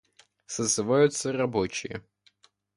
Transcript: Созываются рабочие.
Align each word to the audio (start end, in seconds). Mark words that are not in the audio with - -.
Созываются 0.47 1.31
рабочие. 1.31 2.03